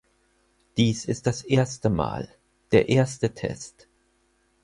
[0.77, 2.27] Dies ist das erste Mal,
[2.71, 3.87] der erste Test.